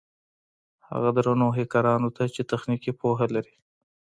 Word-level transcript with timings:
هغو 0.89 1.09
درنو 1.17 1.47
هېکرانو 1.59 2.09
ته 2.15 2.23
چې 2.33 2.41
تخنيکي 2.51 2.91
پوهه 2.99 3.25
لري. 3.35 3.55